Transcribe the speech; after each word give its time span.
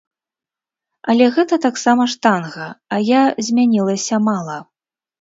Але 1.13 1.27
гэта 1.35 1.55
таксама 1.67 2.03
штанга, 2.15 2.69
а 2.97 3.03
я 3.13 3.23
змянілася 3.47 4.25
мала. 4.33 4.57